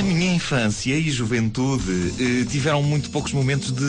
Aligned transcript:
A 0.00 0.02
minha 0.02 0.32
infância 0.32 0.94
e 0.96 1.10
juventude 1.10 2.14
eh, 2.18 2.46
tiveram 2.50 2.82
muito 2.82 3.10
poucos 3.10 3.34
momentos 3.34 3.70
de 3.70 3.84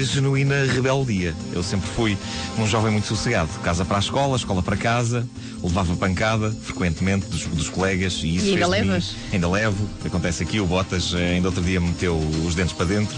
eh, 0.00 0.04
genuína 0.04 0.64
rebeldia. 0.64 1.34
Eu 1.52 1.60
sempre 1.60 1.88
fui 1.90 2.16
um 2.56 2.64
jovem 2.68 2.92
muito 2.92 3.08
sossegado. 3.08 3.48
Casa 3.64 3.84
para 3.84 3.96
a 3.96 3.98
escola, 3.98 4.36
escola 4.36 4.62
para 4.62 4.76
casa, 4.76 5.26
levava 5.60 5.96
pancada 5.96 6.52
frequentemente 6.52 7.26
dos, 7.26 7.46
dos 7.46 7.68
colegas 7.68 8.20
e 8.22 8.36
isso 8.36 8.46
E 8.46 8.50
ainda 8.50 8.64
de 8.66 8.70
mim- 8.70 8.86
levas? 8.88 9.16
Ainda 9.32 9.48
levo. 9.48 9.88
Acontece 10.04 10.44
aqui, 10.44 10.60
o 10.60 10.66
Botas 10.66 11.12
eh, 11.12 11.32
ainda 11.34 11.48
outro 11.48 11.64
dia 11.64 11.80
meteu 11.80 12.16
os 12.46 12.54
dentes 12.54 12.72
para 12.72 12.86
dentro. 12.86 13.16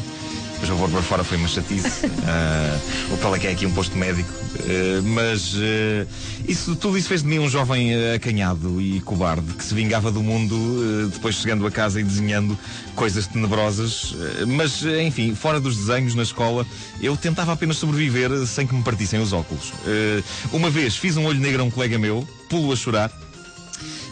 Depois 0.60 0.70
eu 0.70 0.76
vou 0.76 0.88
para 0.88 1.02
fora, 1.02 1.22
foi 1.22 1.36
uma 1.38 1.48
chatice. 1.48 2.08
Ah, 2.30 2.78
o 3.10 3.16
qual 3.18 3.34
é 3.34 3.38
que 3.38 3.46
é 3.46 3.52
aqui 3.52 3.64
um 3.64 3.70
posto 3.70 3.96
médico. 3.96 4.28
Ah, 4.58 5.00
mas 5.02 5.54
ah, 5.56 6.06
isso, 6.46 6.76
tudo 6.76 6.98
isso 6.98 7.08
fez 7.08 7.22
de 7.22 7.28
mim 7.28 7.38
um 7.38 7.48
jovem 7.48 7.94
acanhado 8.14 8.80
e 8.80 9.00
cobarde 9.00 9.54
que 9.54 9.64
se 9.64 9.72
vingava 9.72 10.10
do 10.10 10.22
mundo 10.22 11.08
depois 11.10 11.36
chegando 11.36 11.66
a 11.66 11.70
casa 11.70 12.00
e 12.00 12.04
desenhando 12.04 12.59
coisas 12.95 13.26
tenebrosas. 13.26 14.15
Mas, 14.46 14.82
enfim, 14.82 15.34
fora 15.34 15.59
dos 15.59 15.76
desenhos 15.76 16.15
na 16.15 16.23
escola, 16.23 16.66
eu 17.00 17.16
tentava 17.16 17.52
apenas 17.52 17.78
sobreviver 17.78 18.30
sem 18.46 18.66
que 18.66 18.74
me 18.74 18.82
partissem 18.82 19.20
os 19.20 19.32
óculos. 19.32 19.72
Uma 20.52 20.68
vez 20.68 20.96
fiz 20.96 21.16
um 21.16 21.24
olho 21.24 21.40
negro 21.40 21.62
a 21.62 21.65
um 21.65 21.70
colega 21.70 21.98
meu, 21.98 22.28
pulo 22.48 22.72
a 22.72 22.76
chorar. 22.76 23.10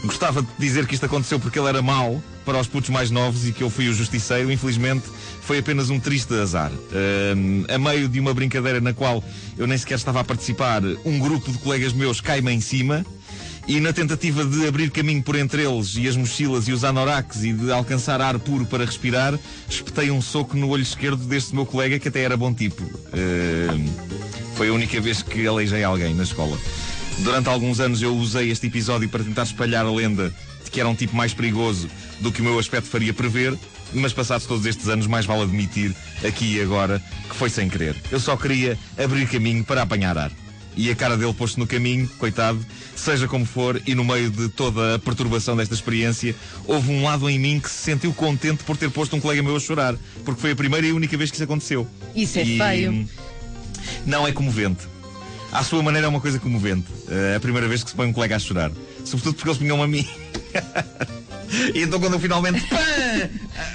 Gostava 0.05 0.42
de 0.42 0.48
dizer 0.58 0.86
que 0.86 0.94
isto 0.94 1.06
aconteceu 1.06 1.41
porque 1.41 1.58
ele 1.58 1.69
era 1.69 1.83
mau 1.83 2.22
para 2.44 2.58
os 2.61 2.69
putos 2.69 2.91
mais 2.91 3.11
novos 3.11 3.47
e 3.47 3.52
que 3.52 3.62
eu 3.62 3.70
fui 3.70 3.89
o 3.89 3.94
justiceiro. 3.94 4.53
Infelizmente, 4.53 5.05
foi 5.41 5.58
apenas 5.58 5.91
um 5.91 5.98
triste 5.98 6.33
azar. 6.34 6.70
Ahm, 6.70 7.64
a 7.69 7.78
meio 7.78 8.08
de 8.08 8.20
uma 8.20 8.33
brincadeira 8.33 8.80
na 8.80 8.92
qual 8.92 9.22
eu 9.58 9.66
nem 9.66 9.77
sequer 9.77 9.97
estava 9.97 10.20
a 10.20 10.25
participar, 10.25 10.83
um 11.05 11.19
grupo 11.19 11.50
de 11.50 11.58
colegas 11.58 11.92
meus 11.92 12.20
cai-me 12.20 12.53
em 12.53 12.61
cima. 12.61 13.05
E 13.69 13.80
na 13.80 13.92
tentativa 13.92 14.44
de 14.44 14.64
abrir 14.64 14.92
caminho 14.92 15.20
por 15.25 15.34
entre 15.34 15.64
eles 15.64 15.97
e 15.97 16.06
as 16.06 16.16
mochilas 16.16 16.69
e 16.69 16.72
os 16.72 16.84
anoraks 16.84 17.42
e 17.42 17.53
de 17.53 17.72
alcançar 17.72 18.20
ar 18.20 18.38
puro 18.38 18.64
para 18.64 18.84
respirar, 18.84 19.36
espetei 19.69 20.08
um 20.12 20.22
soco 20.22 20.56
no 20.56 20.69
olho 20.69 20.84
esquerdo 20.84 21.25
deste 21.25 21.53
meu 21.53 21.66
colega 21.66 21.98
que 21.98 22.06
até 22.06 22.20
era 22.20 22.36
bom 22.36 22.55
tipo. 22.55 22.84
Ahm, 23.12 23.86
foi 24.55 24.69
a 24.69 24.72
única 24.72 25.00
vez 25.00 25.20
que 25.20 25.44
aleijei 25.48 25.83
alguém 25.83 26.14
na 26.14 26.22
escola. 26.22 26.56
Durante 27.19 27.48
alguns 27.48 27.81
anos 27.81 28.03
eu 28.03 28.14
usei 28.14 28.50
este 28.50 28.67
episódio 28.67 29.09
para 29.09 29.25
tentar 29.25 29.42
espalhar 29.45 29.84
a 29.86 29.91
lenda 29.91 30.33
de 30.64 30.70
que 30.70 30.81
era 30.81 30.89
um 30.89 30.95
tipo 30.95 31.17
mais 31.17 31.33
perigoso 31.33 31.89
do 32.20 32.31
que 32.31 32.41
o 32.41 32.45
meu 32.45 32.59
aspecto 32.59 32.89
faria 32.89 33.14
prever, 33.14 33.56
mas 33.92 34.12
passados 34.12 34.47
todos 34.47 34.67
estes 34.67 34.89
anos, 34.89 35.06
mais 35.06 35.25
vale 35.25 35.42
admitir, 35.42 35.94
aqui 36.27 36.56
e 36.56 36.61
agora, 36.61 37.03
que 37.28 37.34
foi 37.37 37.48
sem 37.48 37.69
querer. 37.69 37.97
Eu 38.11 38.20
só 38.20 38.37
queria 38.37 38.78
abrir 38.98 39.27
caminho 39.28 39.64
para 39.64 39.83
apanhar 39.83 40.19
ar. 40.19 40.31
E 40.77 40.91
a 40.91 40.94
cara 40.94 41.17
dele 41.17 41.33
posto 41.33 41.59
no 41.59 41.67
caminho, 41.67 42.06
coitado, 42.19 42.59
seja 42.94 43.27
como 43.27 43.47
for, 43.47 43.81
e 43.87 43.94
no 43.94 44.05
meio 44.05 44.28
de 44.31 44.48
toda 44.50 44.97
a 44.97 44.98
perturbação 44.98 45.56
desta 45.56 45.72
experiência, 45.75 46.34
houve 46.67 46.92
um 46.92 47.03
lado 47.03 47.31
em 47.31 47.39
mim 47.39 47.59
que 47.59 47.70
se 47.70 47.78
sentiu 47.78 48.12
contente 48.12 48.62
por 48.62 48.77
ter 48.77 48.91
posto 48.91 49.17
um 49.17 49.20
colega 49.20 49.42
meu 49.42 49.56
a 49.56 49.61
chorar, 49.61 49.94
porque 50.22 50.39
foi 50.41 50.50
a 50.50 50.56
primeira 50.56 50.87
e 50.87 50.92
única 50.92 51.17
vez 51.17 51.31
que 51.31 51.37
isso 51.37 51.44
aconteceu. 51.44 51.89
Isso 52.14 52.38
é 52.38 52.43
E- 52.44 52.59
feio. 52.59 53.09
Não 54.04 54.27
é 54.28 54.33
comovente. 54.33 54.87
À 55.56 55.62
sua 55.62 55.83
maneira 55.83 56.06
é 56.06 56.11
uma 56.11 56.21
coisa 56.21 56.39
comovente. 56.39 56.87
É 57.09 57.37
a 57.37 57.41
primeira 57.41 57.67
vez 57.67 57.83
que 57.83 57.89
se 57.89 57.97
põe 57.97 58.06
um 58.06 58.12
colega 58.12 58.37
a 58.37 58.39
chorar. 58.39 58.71
Sobretudo 59.06 59.37
porque 59.37 59.49
eles 59.49 59.59
vinham 59.59 59.83
a 59.83 59.89
mim. 59.89 60.06
e 61.75 61.83
então 61.83 61.99
quando 61.99 62.12
eu 62.12 62.21
finalmente. 62.21 62.61
Pá! 62.69 62.77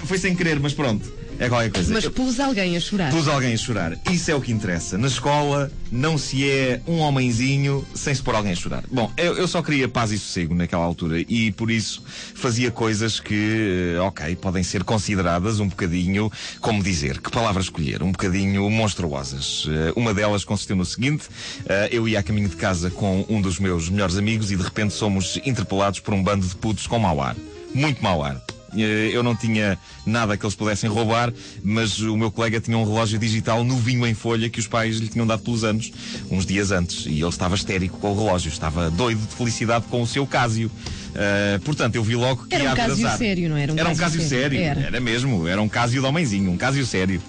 Foi 0.06 0.20
sem 0.20 0.36
querer, 0.36 0.60
mas 0.60 0.74
pronto. 0.76 1.12
É 1.42 1.50
qualquer 1.50 1.72
coisa. 1.72 1.92
Mas 1.92 2.08
pus 2.08 2.40
alguém 2.40 2.78
a 2.78 2.80
chorar. 2.80 3.10
Pus 3.10 3.28
alguém 3.28 3.52
a 3.52 3.58
chorar. 3.58 3.98
Isso 4.12 4.30
é 4.30 4.36
o 4.36 4.40
que 4.40 4.52
interessa. 4.52 4.96
Na 4.96 5.08
escola 5.08 5.72
não 5.92 6.16
se 6.16 6.48
é 6.48 6.80
um 6.88 7.00
homenzinho 7.00 7.84
sem 7.96 8.14
se 8.14 8.22
pôr 8.22 8.36
alguém 8.36 8.52
a 8.52 8.56
chorar. 8.56 8.84
Bom, 8.92 9.12
eu, 9.18 9.36
eu 9.36 9.48
só 9.48 9.64
queria 9.64 9.90
paz 9.90 10.12
e 10.12 10.20
sossego 10.20 10.54
naquela 10.54 10.86
altura 10.86 11.20
e 11.20 11.52
por 11.52 11.72
isso 11.72 12.04
fazia 12.36 12.70
coisas 12.70 13.20
que, 13.20 13.96
eh, 13.96 14.00
ok, 14.00 14.36
podem 14.36 14.62
ser 14.62 14.84
consideradas 14.84 15.60
um 15.60 15.68
bocadinho, 15.68 16.32
como 16.60 16.84
dizer, 16.84 17.20
que 17.20 17.32
palavra 17.32 17.64
escolher, 17.64 18.04
um 18.04 18.12
bocadinho 18.12 18.70
monstruosas. 18.70 19.66
Eh, 19.68 19.94
Uma 19.96 20.14
delas 20.14 20.46
consistiu 20.46 20.76
no 20.76 20.86
seguinte: 20.86 21.28
eh, 21.66 21.90
eu 21.92 22.08
ia 22.08 22.20
a 22.20 22.24
caminho 22.24 22.50
de 22.50 22.56
casa 22.56 22.92
com 22.92 23.26
um 23.28 23.42
dos 23.42 23.58
meus 23.58 23.90
melhores 23.90 24.16
amigos 24.16 24.52
e 24.52 24.56
de 24.56 24.62
repente 24.62 24.94
somos 24.94 25.40
interpelados 25.44 26.00
por 26.00 26.14
um 26.14 26.22
bando 26.22 26.46
de 26.46 26.56
putos 26.56 26.86
com 26.86 27.00
mau 27.00 27.20
ar. 27.20 27.36
Muito 27.74 28.04
mau 28.04 28.24
ar. 28.24 28.40
Eh, 28.78 29.10
Eu 29.14 29.24
não 29.24 29.36
tinha 29.36 29.78
nada 30.06 30.38
que 30.38 30.46
eles 30.46 30.56
pudessem 30.56 30.90
roubar, 30.90 31.34
mas 31.64 32.00
o 32.00 32.16
meu 32.18 32.32
colega 32.32 32.60
tinha 32.60 32.78
um 32.78 32.84
relógio 32.84 33.20
digital 33.20 33.64
novinho 33.64 34.06
em 34.08 34.14
folha 34.14 34.50
que 34.50 34.60
os 34.60 34.68
pais 34.68 34.98
lhe 34.98 35.08
tinham 35.08 35.28
dado 35.28 35.44
pelos 35.44 35.64
anos, 35.64 35.92
uns 36.30 36.46
dias 36.46 36.72
antes. 36.72 37.06
E 37.06 37.20
ele 37.20 37.28
estava 37.30 37.56
histérico 37.56 37.98
com 38.00 38.12
o 38.12 38.18
relógio, 38.26 38.50
estava 38.50 38.90
doido 38.90 39.20
de 39.28 39.36
felicidade 39.36 39.86
com 39.90 40.02
o 40.02 40.08
seu 40.08 40.26
Casio. 40.26 40.72
Eh, 41.14 41.60
portanto, 41.64 41.96
eu 41.96 42.04
vi 42.04 42.16
logo 42.16 42.46
que 42.48 42.56
Era 42.56 42.72
um 42.72 42.76
Casio 42.76 43.10
sério, 43.18 43.50
não 43.50 43.58
era 43.58 43.74
um 43.74 43.78
Era 43.78 43.90
um 43.90 43.96
Casio 43.96 44.20
Casio 44.20 44.30
sério. 44.30 44.58
sério. 44.60 44.84
Era. 44.84 45.00
mesmo, 45.00 45.48
era 45.48 45.62
um 45.62 45.68
Casio 45.68 46.02
de 46.02 46.08
homenzinho, 46.08 46.52
um 46.52 46.58
Casio 46.58 46.86
sério. 46.86 47.22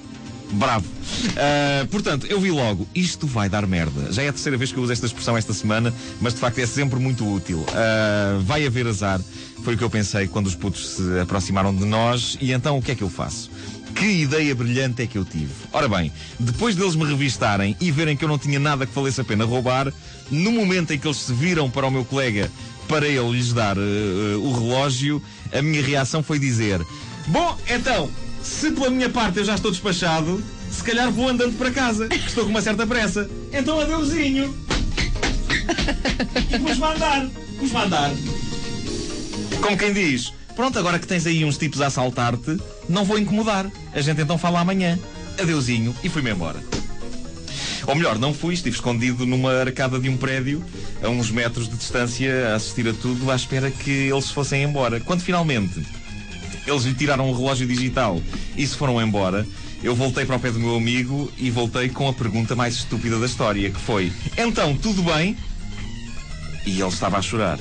Bravo. 0.52 0.86
Ah, 1.36 1.86
portanto, 1.90 2.26
eu 2.26 2.40
vi 2.40 2.50
logo, 2.50 2.86
isto 2.94 3.26
vai 3.26 3.48
dar 3.48 3.66
merda. 3.66 4.12
Já 4.12 4.22
é 4.22 4.28
a 4.28 4.32
terceira 4.32 4.56
vez 4.56 4.70
que 4.70 4.78
eu 4.78 4.82
uso 4.82 4.92
esta 4.92 5.06
expressão 5.06 5.36
esta 5.36 5.52
semana, 5.52 5.92
mas 6.20 6.34
de 6.34 6.40
facto 6.40 6.58
é 6.58 6.66
sempre 6.66 6.98
muito 6.98 7.26
útil. 7.30 7.64
Ah, 7.70 8.38
vai 8.42 8.66
haver 8.66 8.86
azar. 8.86 9.20
Foi 9.62 9.74
o 9.74 9.78
que 9.78 9.84
eu 9.84 9.90
pensei 9.90 10.26
quando 10.26 10.46
os 10.48 10.54
putos 10.54 10.96
se 10.96 11.20
aproximaram 11.20 11.74
de 11.74 11.84
nós. 11.84 12.36
E 12.40 12.52
então 12.52 12.76
o 12.78 12.82
que 12.82 12.92
é 12.92 12.94
que 12.94 13.02
eu 13.02 13.10
faço? 13.10 13.50
Que 13.94 14.06
ideia 14.06 14.54
brilhante 14.54 15.02
é 15.02 15.06
que 15.06 15.16
eu 15.16 15.24
tive. 15.24 15.52
Ora 15.72 15.88
bem, 15.88 16.10
depois 16.38 16.74
deles 16.74 16.96
me 16.96 17.04
revistarem 17.04 17.76
e 17.80 17.90
verem 17.90 18.16
que 18.16 18.24
eu 18.24 18.28
não 18.28 18.38
tinha 18.38 18.58
nada 18.58 18.86
que 18.86 18.94
valesse 18.94 19.20
a 19.20 19.24
pena 19.24 19.44
roubar, 19.44 19.92
no 20.30 20.50
momento 20.50 20.92
em 20.92 20.98
que 20.98 21.06
eles 21.06 21.18
se 21.18 21.32
viram 21.32 21.70
para 21.70 21.86
o 21.86 21.90
meu 21.90 22.04
colega 22.04 22.50
para 22.88 23.06
ele 23.06 23.30
lhes 23.30 23.52
dar 23.52 23.76
eh, 23.76 24.36
o 24.36 24.52
relógio, 24.52 25.22
a 25.52 25.62
minha 25.62 25.82
reação 25.82 26.22
foi 26.22 26.38
dizer: 26.38 26.80
Bom, 27.28 27.56
então, 27.68 28.10
se 28.42 28.70
pela 28.72 28.90
minha 28.90 29.08
parte 29.08 29.38
eu 29.38 29.44
já 29.44 29.54
estou 29.54 29.70
despachado, 29.70 30.42
se 30.70 30.82
calhar 30.82 31.10
vou 31.10 31.28
andando 31.28 31.56
para 31.56 31.70
casa, 31.70 32.08
que 32.08 32.16
estou 32.16 32.44
com 32.44 32.50
uma 32.50 32.62
certa 32.62 32.86
pressa. 32.86 33.28
Então 33.52 33.80
adeusinho. 33.80 34.54
E 36.50 36.58
pus-me 36.58 36.84
a 36.84 36.92
andar. 36.92 37.30
Pus-me 37.58 37.76
a 37.76 37.82
andar. 37.84 38.10
Como 39.60 39.76
quem 39.76 39.92
diz, 39.92 40.32
pronto, 40.56 40.78
agora 40.78 40.98
que 40.98 41.06
tens 41.06 41.26
aí 41.26 41.44
uns 41.44 41.56
tipos 41.56 41.80
a 41.80 41.86
assaltar-te, 41.86 42.58
não 42.88 43.04
vou 43.04 43.18
incomodar. 43.18 43.70
A 43.94 44.00
gente 44.00 44.20
então 44.20 44.38
fala 44.38 44.60
amanhã. 44.60 44.98
Adeusinho. 45.38 45.94
E 46.02 46.08
fui-me 46.08 46.30
embora. 46.30 46.60
Ou 47.86 47.94
melhor, 47.94 48.18
não 48.18 48.32
fui, 48.32 48.54
estive 48.54 48.76
escondido 48.76 49.26
numa 49.26 49.52
arcada 49.52 49.98
de 49.98 50.08
um 50.08 50.16
prédio, 50.16 50.64
a 51.02 51.08
uns 51.08 51.30
metros 51.30 51.68
de 51.68 51.76
distância, 51.76 52.50
a 52.50 52.54
assistir 52.54 52.86
a 52.88 52.92
tudo, 52.92 53.30
à 53.30 53.34
espera 53.34 53.70
que 53.70 53.90
eles 53.90 54.26
se 54.26 54.32
fossem 54.32 54.62
embora. 54.62 55.00
Quando 55.00 55.20
finalmente 55.20 55.84
eles 56.66 56.84
lhe 56.84 56.94
tiraram 56.94 57.30
o 57.30 57.36
relógio 57.36 57.66
digital 57.66 58.20
e 58.56 58.66
se 58.66 58.76
foram 58.76 59.00
embora, 59.00 59.46
eu 59.82 59.94
voltei 59.96 60.24
para 60.24 60.36
o 60.36 60.40
pé 60.40 60.50
do 60.50 60.60
meu 60.60 60.76
amigo 60.76 61.30
e 61.36 61.50
voltei 61.50 61.88
com 61.88 62.08
a 62.08 62.12
pergunta 62.12 62.54
mais 62.54 62.74
estúpida 62.74 63.18
da 63.18 63.26
história, 63.26 63.70
que 63.70 63.80
foi: 63.80 64.12
Então, 64.38 64.76
tudo 64.76 65.02
bem? 65.02 65.36
E 66.64 66.80
ele 66.80 66.88
estava 66.88 67.18
a 67.18 67.22
chorar. 67.22 67.58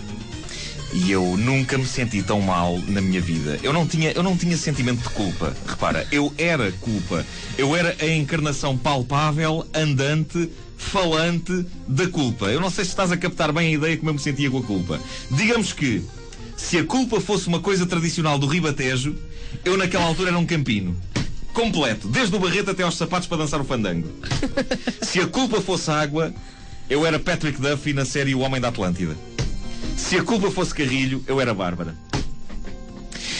E 0.94 1.09
eu 1.09 1.38
nunca 1.38 1.77
me 1.77 1.86
senti 1.86 2.21
tão 2.21 2.42
mal 2.42 2.77
na 2.88 3.01
minha 3.01 3.21
vida. 3.21 3.57
Eu 3.63 3.71
não 3.71 3.88
tinha, 3.88 4.12
eu 4.12 4.21
não 4.21 4.38
tinha 4.38 4.56
sentimento 4.57 5.01
de 5.01 5.09
culpa. 5.09 5.56
Repara, 5.65 6.06
eu 6.12 6.33
era 6.38 6.71
culpa. 6.74 7.25
Eu 7.57 7.75
era 7.75 7.95
a 8.00 8.07
encarnação 8.07 8.77
palpável, 8.77 9.65
andante, 9.74 10.50
falante 10.77 11.65
da 11.88 12.07
culpa. 12.07 12.48
Eu 12.48 12.59
não 12.59 12.69
sei 12.69 12.83
se 12.83 12.92
estás 12.92 13.12
a 13.12 13.18
captar 13.18 13.53
bem 13.53 13.68
a 13.69 13.71
ideia 13.71 13.98
como 13.98 14.09
eu 14.09 14.15
me 14.15 14.19
sentia 14.19 14.51
com 14.51 14.59
a 14.59 14.63
culpa. 14.63 15.00
Digamos 15.31 15.71
que 15.71 16.03
se 16.62 16.78
a 16.78 16.86
culpa 16.86 17.19
fosse 17.19 17.48
uma 17.48 17.60
coisa 17.60 17.86
tradicional 17.86 18.38
do 18.38 18.48
Ribatejo, 18.48 19.16
eu 19.66 19.75
naquela 19.75 20.06
altura 20.06 20.30
era 20.30 20.38
um 20.38 20.46
campino. 20.46 20.96
Completo, 21.54 22.08
desde 22.08 22.34
o 22.34 22.40
barreto 22.40 22.72
até 22.72 22.84
aos 22.84 22.96
sapatos 22.96 23.28
para 23.28 23.40
dançar 23.40 23.60
o 23.60 23.66
fandango. 23.66 24.08
Se 25.02 25.19
a 25.19 25.28
culpa 25.28 25.60
fosse 25.60 25.92
água, 25.92 26.34
eu 26.90 27.06
era 27.06 27.19
Patrick 27.19 27.60
Duffy 27.60 27.92
na 27.92 28.06
série 28.06 28.34
O 28.34 28.40
Homem 28.40 28.62
da 28.62 28.69
Atlântida. 28.69 29.18
Se 29.98 30.16
a 30.16 30.24
culpa 30.24 30.50
fosse 30.50 30.74
Carrilho, 30.74 31.22
eu 31.28 31.42
era 31.42 31.54
Bárbara. 31.54 31.94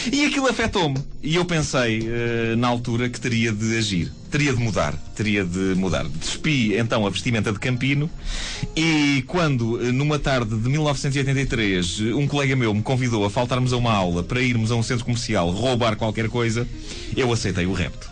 E 0.10 0.26
aquilo 0.26 0.48
afetou-me. 0.48 0.98
E 1.22 1.36
eu 1.36 1.46
pensei, 1.46 2.08
eh, 2.08 2.56
na 2.56 2.68
altura, 2.68 3.10
que 3.10 3.20
teria 3.20 3.52
de 3.52 3.78
agir. 3.78 4.12
Teria 4.32 4.54
de 4.54 4.60
mudar. 4.60 4.96
Teria 5.16 5.44
de 5.44 5.76
mudar. 5.76 6.08
Despi, 6.08 6.76
então, 6.76 7.06
a 7.06 7.10
vestimenta 7.10 7.52
de 7.52 7.60
Campino. 7.60 8.10
E 8.76 9.24
quando, 9.28 9.86
eh, 9.86 9.92
numa 9.92 10.18
tarde 10.18 10.56
de 10.56 10.70
1983, 10.70 12.00
eh, 12.00 12.14
um 12.14 12.28
colega 12.28 12.56
meu 12.56 12.74
me 12.74 12.82
convidou 12.82 13.26
a 13.26 13.30
faltarmos 13.30 13.74
a 13.74 13.78
uma 13.78 13.94
aula 13.94 14.24
para 14.24 14.42
irmos 14.42 14.72
a 14.72 14.76
um 14.76 14.84
centro 14.84 15.06
comercial 15.06 15.52
roubar 15.52 15.96
qualquer 15.96 16.30
coisa, 16.30 16.68
eu 17.16 17.32
aceitei 17.32 17.66
o 17.66 17.74
repto. 17.74 18.11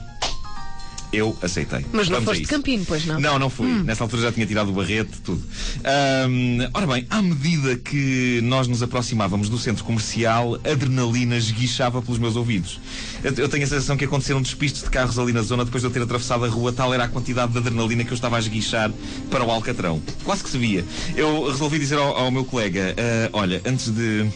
Eu 1.11 1.35
aceitei. 1.41 1.85
Mas 1.91 2.07
não 2.07 2.15
Vamos 2.17 2.25
foste 2.25 2.41
de. 2.41 2.47
Campino, 2.47 2.85
pois 2.87 3.05
não? 3.05 3.19
Não, 3.19 3.39
não 3.39 3.49
fui. 3.49 3.67
Nessa 3.83 4.03
altura 4.03 4.21
já 4.23 4.31
tinha 4.31 4.45
tirado 4.45 4.69
o 4.69 4.73
barrete, 4.73 5.19
tudo. 5.23 5.41
Ahm, 5.83 6.69
ora 6.73 6.85
bem, 6.85 7.07
à 7.09 7.21
medida 7.21 7.75
que 7.75 8.39
nós 8.43 8.67
nos 8.67 8.83
aproximávamos 8.83 9.49
do 9.49 9.57
centro 9.57 9.83
comercial, 9.83 10.59
a 10.63 10.71
adrenalina 10.71 11.35
esguichava 11.35 12.01
pelos 12.01 12.19
meus 12.19 12.35
ouvidos. 12.35 12.79
Eu, 13.23 13.33
eu 13.33 13.49
tenho 13.49 13.63
a 13.63 13.67
sensação 13.67 13.97
que 13.97 14.05
aconteceram 14.05 14.41
despistes 14.41 14.83
de 14.83 14.89
carros 14.89 15.17
ali 15.17 15.33
na 15.33 15.41
zona 15.41 15.65
depois 15.65 15.81
de 15.81 15.87
eu 15.87 15.91
ter 15.91 16.01
atravessado 16.01 16.45
a 16.45 16.47
rua, 16.47 16.71
tal 16.71 16.93
era 16.93 17.05
a 17.05 17.07
quantidade 17.07 17.51
de 17.51 17.57
adrenalina 17.57 18.03
que 18.03 18.11
eu 18.11 18.15
estava 18.15 18.35
a 18.37 18.39
esguichar 18.39 18.91
para 19.31 19.43
o 19.43 19.49
Alcatrão. 19.49 20.01
Quase 20.23 20.43
que 20.43 20.49
se 20.49 20.57
via. 20.57 20.85
Eu 21.15 21.49
resolvi 21.49 21.79
dizer 21.79 21.97
ao, 21.97 22.15
ao 22.15 22.31
meu 22.31 22.45
colega: 22.45 22.95
"Ah, 22.97 23.29
olha, 23.33 23.61
antes 23.65 23.89
de 23.89 24.27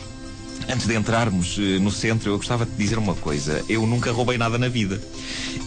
Antes 0.70 0.88
de 0.88 0.96
entrarmos 0.96 1.58
eh, 1.60 1.80
no 1.80 1.92
centro, 1.92 2.32
eu 2.32 2.38
gostava 2.38 2.66
de 2.66 2.72
dizer 2.76 2.98
uma 2.98 3.16
coisa. 3.16 3.64
Eu 3.68 3.86
nunca 3.86 4.12
roubei 4.12 4.38
nada 4.38 4.58
na 4.58 4.68
vida. 4.68 5.02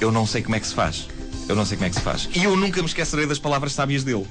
Eu 0.01 0.11
não 0.11 0.27
sei 0.27 0.43
como 0.43 0.57
é 0.57 0.61
que 0.61 0.67
se 0.67 0.75
faz. 0.75 1.09
Eu 1.49 1.55
não 1.55 1.65
sei 1.65 1.77
como 1.77 1.87
é 1.87 1.91
que 1.91 1.97
se 1.97 2.03
faz. 2.03 2.29
E 2.35 2.43
eu 2.43 2.57
nunca 2.57 2.81
me 2.81 2.89
esquecerei 2.89 3.27
das 3.27 3.39
palavras 3.39 3.73
sábias 3.73 4.03
dele. 4.03 4.27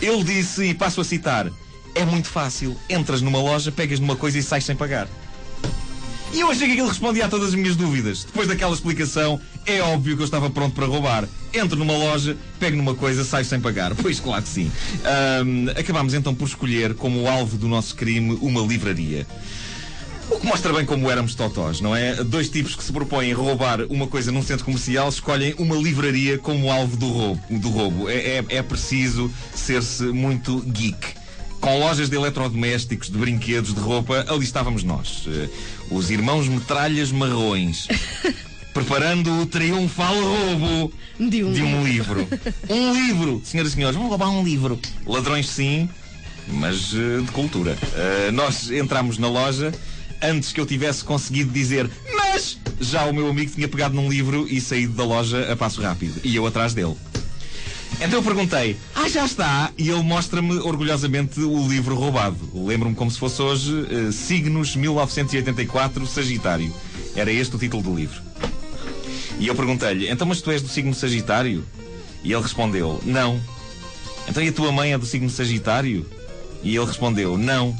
Ele 0.00 0.24
disse, 0.24 0.64
e 0.64 0.74
passo 0.74 1.00
a 1.00 1.04
citar: 1.04 1.50
É 1.94 2.04
muito 2.04 2.28
fácil. 2.28 2.76
Entras 2.88 3.20
numa 3.20 3.38
loja, 3.38 3.70
pegas 3.72 4.00
numa 4.00 4.16
coisa 4.16 4.38
e 4.38 4.42
sais 4.42 4.64
sem 4.64 4.76
pagar. 4.76 5.08
E 6.32 6.40
eu 6.40 6.50
achei 6.50 6.68
que 6.68 6.78
ele 6.78 6.88
respondia 6.88 7.26
a 7.26 7.28
todas 7.28 7.48
as 7.48 7.54
minhas 7.56 7.74
dúvidas. 7.74 8.22
Depois 8.22 8.46
daquela 8.46 8.72
explicação, 8.72 9.40
é 9.66 9.80
óbvio 9.82 10.14
que 10.14 10.22
eu 10.22 10.24
estava 10.24 10.48
pronto 10.48 10.74
para 10.74 10.86
roubar. 10.86 11.28
Entro 11.52 11.76
numa 11.76 11.92
loja, 11.92 12.36
pego 12.60 12.76
numa 12.76 12.94
coisa, 12.94 13.24
saio 13.24 13.44
sem 13.44 13.60
pagar. 13.60 13.94
Pois 13.96 14.20
claro 14.20 14.42
que 14.42 14.48
sim. 14.48 14.70
Ahm, 15.04 15.68
acabámos 15.76 16.14
então 16.14 16.32
por 16.32 16.46
escolher 16.46 16.94
como 16.94 17.26
alvo 17.28 17.58
do 17.58 17.66
nosso 17.66 17.96
crime 17.96 18.38
uma 18.40 18.60
livraria. 18.60 19.26
O 20.30 20.38
que 20.38 20.46
mostra 20.46 20.72
bem 20.72 20.86
como 20.86 21.10
éramos 21.10 21.34
totós, 21.34 21.80
não 21.80 21.94
é? 21.94 22.22
Dois 22.22 22.48
tipos 22.48 22.76
que 22.76 22.84
se 22.84 22.92
propõem 22.92 23.32
roubar 23.32 23.82
uma 23.90 24.06
coisa 24.06 24.30
num 24.30 24.42
centro 24.42 24.64
comercial 24.64 25.08
escolhem 25.08 25.54
uma 25.58 25.76
livraria 25.76 26.38
como 26.38 26.70
alvo 26.70 26.96
do 26.96 27.08
roubo. 27.08 27.42
Do 27.50 27.68
roubo. 27.68 28.08
É, 28.08 28.14
é, 28.14 28.44
é 28.48 28.62
preciso 28.62 29.30
ser-se 29.54 30.04
muito 30.04 30.60
geek 30.60 31.20
com 31.60 31.78
lojas 31.78 32.08
de 32.08 32.16
eletrodomésticos, 32.16 33.10
de 33.10 33.18
brinquedos, 33.18 33.74
de 33.74 33.80
roupa, 33.80 34.24
ali 34.28 34.44
estávamos 34.44 34.82
nós. 34.82 35.24
Eh, 35.26 35.48
os 35.90 36.10
irmãos 36.10 36.48
metralhas 36.48 37.12
marrões. 37.12 37.86
preparando 38.72 39.42
o 39.42 39.46
triunfal 39.46 40.14
roubo 40.14 40.92
De 41.18 41.42
um 41.42 41.52
de 41.52 41.60
um 41.60 41.84
livro. 41.84 42.26
Um 42.68 42.94
livro! 42.94 43.42
Senhoras 43.44 43.72
e 43.72 43.74
senhores, 43.74 43.96
vamos 43.96 44.10
roubar 44.10 44.30
um 44.30 44.44
livro. 44.44 44.78
Ladrões 45.04 45.48
sim, 45.48 45.88
mas 46.48 46.94
eh, 46.94 47.20
de 47.20 47.30
cultura. 47.32 47.76
Eh, 47.94 48.30
nós 48.32 48.70
entramos 48.70 49.18
na 49.18 49.28
loja 49.28 49.72
antes 50.22 50.52
que 50.52 50.60
eu 50.60 50.66
tivesse 50.66 51.04
conseguido 51.04 51.50
dizer 51.50 51.90
mas 52.14 52.58
já 52.80 53.04
o 53.06 53.12
meu 53.12 53.28
amigo 53.28 53.52
tinha 53.52 53.68
pegado 53.68 53.94
num 53.94 54.08
livro 54.08 54.46
e 54.48 54.60
saído 54.60 54.94
da 54.94 55.04
loja 55.04 55.52
a 55.52 55.56
passo 55.56 55.82
rápido. 55.82 56.20
E 56.22 56.36
eu 56.36 56.46
atrás 56.46 56.72
dele. 56.72 56.96
Então 58.00 58.20
eu 58.20 58.22
perguntei, 58.22 58.76
ah, 58.94 59.08
já 59.08 59.26
está? 59.26 59.70
E 59.76 59.90
ele 59.90 60.02
mostra-me 60.02 60.58
orgulhosamente 60.58 61.40
o 61.40 61.68
livro 61.68 61.94
roubado. 61.94 62.38
Lembro-me 62.54 62.94
como 62.94 63.10
se 63.10 63.18
fosse 63.18 63.42
hoje, 63.42 63.86
eh, 63.90 64.12
Signos 64.12 64.74
1984, 64.76 66.06
Sagitário. 66.06 66.72
Era 67.14 67.30
este 67.30 67.56
o 67.56 67.58
título 67.58 67.82
do 67.82 67.94
livro. 67.94 68.22
E 69.38 69.46
eu 69.46 69.54
perguntei-lhe, 69.54 70.08
então 70.08 70.26
mas 70.26 70.40
tu 70.40 70.50
és 70.50 70.62
do 70.62 70.68
signo 70.68 70.94
Sagitário? 70.94 71.64
E 72.22 72.32
ele 72.32 72.42
respondeu, 72.42 73.00
não. 73.04 73.40
Então 74.28 74.42
e 74.42 74.48
a 74.48 74.52
tua 74.52 74.70
mãe 74.70 74.92
é 74.92 74.98
do 74.98 75.06
signo 75.06 75.28
Sagitário? 75.28 76.06
E 76.62 76.76
ele 76.76 76.86
respondeu, 76.86 77.36
não. 77.36 77.76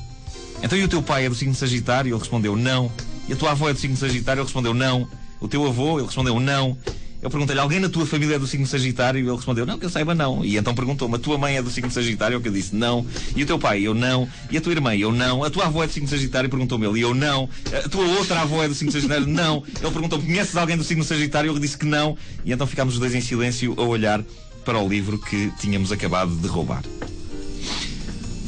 Então 0.62 0.78
e 0.78 0.84
o 0.84 0.88
teu 0.88 1.02
pai 1.02 1.26
é 1.26 1.28
do 1.28 1.34
signo 1.34 1.54
Sagitário? 1.54 2.10
Ele 2.10 2.18
respondeu, 2.18 2.56
não. 2.56 2.90
E 3.28 3.32
a 3.32 3.36
tua 3.36 3.52
avó 3.52 3.68
é 3.68 3.72
do 3.72 3.78
signo 3.78 3.96
Sagitário? 3.96 4.40
Ele 4.40 4.46
respondeu, 4.46 4.74
não. 4.74 5.08
O 5.40 5.48
teu 5.48 5.66
avô? 5.66 5.98
Ele 5.98 6.06
respondeu, 6.06 6.38
não. 6.38 6.76
Eu 7.22 7.28
perguntei-lhe, 7.28 7.60
alguém 7.60 7.78
na 7.80 7.88
tua 7.90 8.06
família 8.06 8.36
é 8.36 8.38
do 8.38 8.46
signo 8.46 8.66
Sagitário? 8.66 9.20
E 9.20 9.22
ele 9.22 9.30
respondeu, 9.30 9.66
não, 9.66 9.78
que 9.78 9.84
eu 9.84 9.90
saiba 9.90 10.14
não. 10.14 10.42
E 10.42 10.56
então 10.56 10.74
perguntou-me, 10.74 11.16
a 11.16 11.18
tua 11.18 11.36
mãe 11.36 11.56
é 11.56 11.62
do 11.62 11.70
signo 11.70 11.90
Sagitário? 11.90 12.40
Que 12.40 12.48
eu 12.48 12.52
disse, 12.52 12.74
não. 12.74 13.06
E 13.36 13.42
o 13.42 13.46
teu 13.46 13.58
pai? 13.58 13.82
Eu 13.82 13.94
não. 13.94 14.26
E 14.50 14.56
a 14.56 14.60
tua 14.60 14.72
irmã? 14.72 14.96
Eu 14.96 15.12
não. 15.12 15.44
A 15.44 15.50
tua 15.50 15.66
avó 15.66 15.84
é 15.84 15.86
do 15.86 15.92
signo 15.92 16.08
Sagitário? 16.08 16.48
Perguntou-me 16.48 16.86
ele. 16.86 17.00
E 17.00 17.02
eu 17.02 17.14
não. 17.14 17.48
A 17.84 17.88
tua 17.88 18.06
outra 18.06 18.40
avó 18.40 18.62
é 18.62 18.68
do 18.68 18.74
signo 18.74 18.90
Sagitário? 18.90 19.26
Não. 19.28 19.62
Ele 19.80 19.90
perguntou-me, 19.90 20.24
conheces 20.24 20.56
alguém 20.56 20.76
do 20.76 20.84
signo 20.84 21.04
Sagitário? 21.04 21.52
Eu 21.52 21.58
disse 21.58 21.76
que 21.76 21.86
não. 21.86 22.16
E 22.44 22.52
então 22.52 22.66
ficámos 22.66 22.94
os 22.94 23.00
dois 23.00 23.14
em 23.14 23.20
silêncio 23.20 23.74
a 23.76 23.82
olhar 23.82 24.22
para 24.64 24.78
o 24.78 24.88
livro 24.88 25.18
que 25.18 25.52
tínhamos 25.58 25.92
acabado 25.92 26.34
de 26.34 26.48
roubar. 26.48 26.82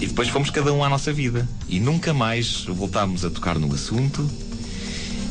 E 0.02 0.06
depois 0.08 0.28
fomos 0.28 0.50
cada 0.50 0.72
um 0.72 0.82
à 0.82 0.88
nossa 0.88 1.12
vida. 1.12 1.48
E 1.68 1.78
nunca 1.78 2.12
mais 2.12 2.64
voltámos 2.64 3.24
a 3.24 3.30
tocar 3.30 3.56
no 3.56 3.72
assunto. 3.72 4.28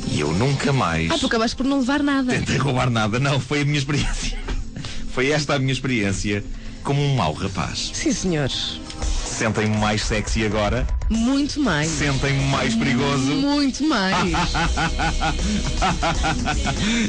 E 0.07 0.21
eu 0.21 0.31
nunca 0.33 0.71
mais 0.71 1.11
Ah, 1.11 1.17
tu 1.17 1.25
acabaste 1.25 1.57
por 1.57 1.65
não 1.65 1.79
levar 1.79 2.01
nada. 2.01 2.31
tentei 2.33 2.55
roubar 2.57 2.89
nada. 2.89 3.19
Não, 3.19 3.37
foi 3.39 3.61
a 3.61 3.65
minha 3.65 3.77
experiência. 3.77 4.39
Foi 5.13 5.29
esta 5.29 5.55
a 5.55 5.59
minha 5.59 5.73
experiência 5.73 6.41
como 6.85 7.01
um 7.03 7.15
mau 7.17 7.33
rapaz. 7.33 7.91
Sim, 7.93 8.13
senhores. 8.13 8.79
Sentem-me 9.25 9.75
mais 9.77 10.01
sexy 10.05 10.45
agora? 10.45 10.87
Muito 11.09 11.59
mais. 11.59 11.89
Sentem-me 11.89 12.45
mais 12.45 12.73
perigoso? 12.75 13.25
Muito 13.33 13.83
mais. 13.83 14.15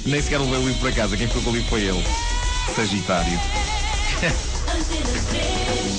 Nem 0.04 0.20
sequer 0.20 0.40
levei 0.40 0.58
o 0.58 0.66
livro 0.66 0.80
para 0.80 0.90
casa. 0.92 1.16
Quem 1.16 1.28
ficou 1.28 1.42
com 1.42 1.50
o 1.50 1.52
livro 1.52 1.68
foi 1.70 1.82
ele. 1.82 2.04
Sagitário. 2.74 3.38
Antena 4.66 5.22
3. 5.30 5.92